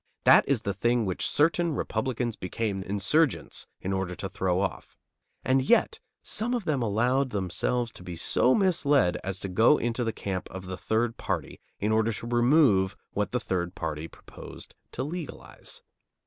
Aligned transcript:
That 0.23 0.49
is 0.49 0.63
the 0.63 0.73
thing 0.73 1.05
which 1.05 1.29
certain 1.29 1.75
Republicans 1.75 2.35
became 2.35 2.81
"insurgents" 2.81 3.67
in 3.79 3.93
order 3.93 4.15
to 4.15 4.27
throw 4.27 4.59
off. 4.59 4.97
And 5.45 5.61
yet 5.63 5.99
some 6.23 6.55
of 6.55 6.65
them 6.65 6.81
allowed 6.81 7.29
themselves 7.29 7.91
to 7.91 8.03
be 8.03 8.15
so 8.15 8.55
misled 8.55 9.19
as 9.23 9.39
to 9.41 9.47
go 9.47 9.77
into 9.77 10.03
the 10.03 10.11
camp 10.11 10.49
of 10.49 10.65
the 10.65 10.75
third 10.75 11.17
party 11.17 11.59
in 11.79 11.91
order 11.91 12.11
to 12.13 12.25
remove 12.25 12.95
what 13.11 13.31
the 13.31 13.39
third 13.39 13.75
party 13.75 14.07
proposed 14.07 14.73
to 14.93 15.03
legalize. 15.03 15.83